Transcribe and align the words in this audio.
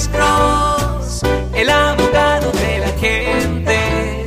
Alex 0.00 0.08
Cross, 0.16 1.22
el 1.54 1.68
abogado 1.68 2.50
de 2.52 2.78
la 2.78 2.88
gente. 2.98 4.26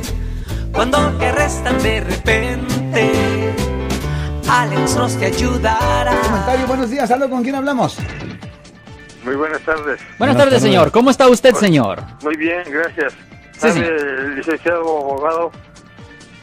Cuando 0.72 0.98
te 1.18 1.26
arrestan 1.26 1.82
de 1.82 2.00
repente, 2.00 3.52
Alex 4.48 4.94
Cross 4.94 5.18
te 5.18 5.26
ayudará. 5.26 6.16
Comentario, 6.22 6.66
buenos 6.68 6.90
días, 6.90 7.10
¿algo 7.10 7.28
con 7.28 7.42
quién 7.42 7.56
hablamos? 7.56 7.98
Muy 9.24 9.34
buenas 9.34 9.60
tardes. 9.62 10.00
Buenas 10.16 10.36
tardes, 10.36 10.62
señor. 10.62 10.92
¿Cómo 10.92 11.10
está 11.10 11.26
usted, 11.28 11.54
señor? 11.54 12.00
Muy 12.22 12.36
bien, 12.36 12.62
gracias. 12.70 13.12
Sí, 13.58 13.72
sí. 13.72 13.82
licenciado 14.36 14.78
abogado, 14.80 15.50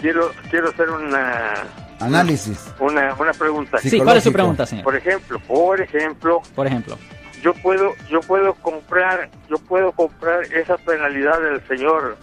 quiero 0.02 0.29
quiero 0.50 0.68
hacer 0.71 0.89
una 0.89 1.54
Análisis. 2.02 2.59
una, 2.79 3.13
una 3.13 3.32
pregunta. 3.32 3.77
Sí, 3.77 3.98
¿cuál 3.98 4.18
es 4.18 4.25
su 4.25 4.34
pregunta, 4.34 4.66
señor? 4.66 4.84
Por 4.84 4.98
ejemplo, 4.98 5.39
por 5.48 5.79
ejemplo, 5.79 6.41
Por 6.54 6.68
ejemplo. 6.68 6.98
Yo 7.42 7.54
puedo 7.55 7.94
yo 8.10 8.21
puedo 8.21 8.54
comprar 8.55 9.30
yo 9.50 9.57
puedo 9.57 9.92
comprar 9.92 10.44
esa 10.54 10.78
penalidad 10.78 11.39
del 11.42 11.65
señor 11.68 12.18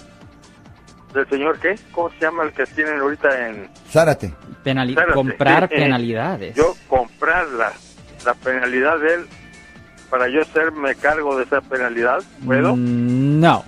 del 1.14 1.28
señor 1.28 1.58
qué? 1.60 1.78
¿Cómo 1.92 2.10
se 2.10 2.18
llama 2.20 2.44
el 2.44 2.52
que 2.52 2.66
tienen 2.66 3.00
ahorita 3.00 3.48
en 3.48 3.68
Zárate. 3.90 4.32
Penali- 4.64 4.96
comprar 5.14 5.68
penalidades. 5.68 6.54
yo 6.54 6.74
comprarla 6.88 7.72
la 8.24 8.34
penalidad 8.34 8.98
de 8.98 9.14
él 9.14 9.26
para 10.10 10.28
yo 10.28 10.42
hacerme 10.42 10.94
cargo 10.96 11.36
de 11.38 11.44
esa 11.44 11.60
penalidad? 11.62 12.18
¿Puedo? 12.44 12.76
Mm, 12.76 13.40
No. 13.40 13.64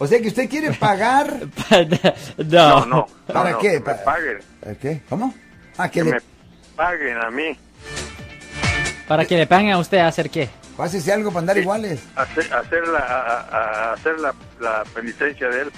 O 0.00 0.06
sea 0.06 0.20
que 0.20 0.28
usted 0.28 0.48
quiere 0.48 0.72
pagar. 0.74 1.28
No, 2.38 2.80
no. 2.80 2.86
no. 2.86 3.06
¿Para 3.26 3.50
no, 3.52 3.58
qué? 3.58 3.68
que 3.72 3.74
me 3.74 3.84
Para- 3.84 4.04
paguen. 4.04 4.38
¿Eh, 4.62 4.76
¿Qué? 4.80 5.02
¿Cómo? 5.08 5.34
Ah, 5.76 5.88
que 5.88 6.00
Que 6.00 6.04
le 6.04 6.12
me 6.12 6.20
paguen 6.76 7.16
a 7.18 7.30
mí. 7.30 7.56
Para 9.08 9.24
que 9.24 9.36
le 9.36 9.46
paguen 9.46 9.72
a 9.72 9.78
usted 9.78 9.98
a 9.98 10.06
hacer 10.08 10.28
qué. 10.30 10.48
pásese 10.76 11.12
algo 11.12 11.30
para 11.30 11.40
andar 11.40 11.58
iguales. 11.58 12.00
hacer, 12.14 12.52
hacer 12.52 12.86
la, 12.88 12.98
a- 13.00 13.40
a- 13.40 13.92
hacer 13.94 14.20
la, 14.20 14.34
la 14.60 14.84
penitencia 14.94 15.48
de 15.48 15.62
él. 15.62 15.72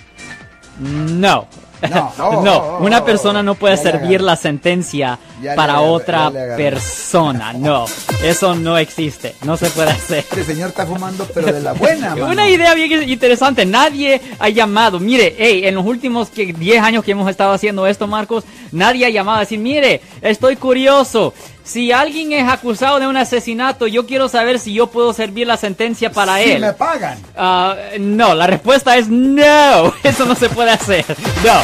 No. 0.81 1.47
No, 1.91 2.13
oh, 2.19 2.43
No, 2.45 2.57
oh, 2.59 2.79
oh, 2.81 2.85
una 2.85 3.03
persona 3.05 3.43
no 3.43 3.55
puede 3.55 3.77
servir 3.79 4.21
la 4.21 4.37
sentencia 4.37 5.19
para 5.57 5.75
agarré, 5.75 5.89
otra 5.89 6.31
persona. 6.57 7.53
No, 7.57 7.87
eso 8.23 8.55
no 8.55 8.77
existe. 8.77 9.35
No 9.45 9.57
se 9.57 9.71
puede 9.71 9.91
hacer. 9.91 10.19
Este 10.19 10.45
señor 10.45 10.71
está 10.71 10.85
fumando, 10.87 11.27
pero 11.33 11.53
de 11.53 11.61
la 11.61 11.73
buena, 11.73 12.11
mano. 12.17 12.27
Una 12.27 12.49
idea 12.51 12.75
bien 12.75 13.09
interesante. 13.09 13.65
Nadie 13.65 14.21
ha 14.39 14.49
llamado. 14.51 15.01
Mire, 15.01 15.35
hey, 15.39 15.63
en 15.65 15.75
los 15.75 15.87
últimos 15.87 16.29
que 16.29 16.53
10 16.53 16.83
años 16.83 17.03
que 17.05 17.13
hemos 17.13 17.31
estado 17.31 17.53
haciendo 17.53 17.87
esto, 17.87 18.07
Marcos, 18.07 18.45
nadie 18.73 19.07
ha 19.07 19.11
llamado 19.11 19.39
a 19.39 19.41
decir, 19.41 19.59
mire, 19.59 20.01
estoy 20.21 20.57
curioso. 20.57 21.33
Si 21.71 21.93
alguien 21.93 22.33
es 22.33 22.49
acusado 22.49 22.99
de 22.99 23.07
un 23.07 23.17
asesinato, 23.17 23.87
yo 23.87 24.05
quiero 24.05 24.29
saber 24.29 24.59
si 24.59 24.73
yo 24.75 24.89
puedo 24.89 25.13
servir 25.13 25.47
la 25.47 25.57
sentencia 25.57 26.11
para 26.11 26.43
Si 26.43 26.51
él. 26.51 26.61
me 26.63 26.73
pagan. 26.73 27.17
Ah, 27.37 27.77
no, 28.01 28.35
la 28.35 28.49
respuesta 28.49 28.97
es 28.97 29.07
no. 29.09 29.95
Eso 30.03 30.25
no 30.27 30.35
se 30.35 30.49
puede 30.49 30.73
hacer. 30.73 31.05
No. 31.45 31.61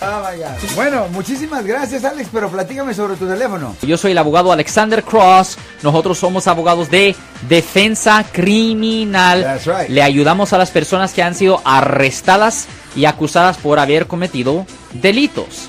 Vaya. 0.00 0.56
Bueno, 0.76 1.08
muchísimas 1.10 1.64
gracias, 1.66 2.04
Alex, 2.04 2.28
pero 2.32 2.48
platícame 2.48 2.94
sobre 2.94 3.16
tu 3.16 3.26
teléfono. 3.26 3.74
Yo 3.82 3.98
soy 3.98 4.12
el 4.12 4.18
abogado 4.18 4.52
Alexander 4.52 5.02
Cross. 5.02 5.58
Nosotros 5.82 6.16
somos 6.18 6.46
abogados 6.46 6.88
de 6.88 7.16
defensa 7.48 8.24
criminal. 8.30 9.42
That's 9.42 9.66
right. 9.66 9.88
Le 9.88 10.02
ayudamos 10.04 10.52
a 10.52 10.58
las 10.58 10.70
personas 10.70 11.12
que 11.12 11.24
han 11.24 11.34
sido 11.34 11.60
arrestadas 11.64 12.68
y 12.94 13.06
acusadas 13.06 13.56
por 13.56 13.80
haber 13.80 14.06
cometido 14.06 14.66
delitos. 14.92 15.68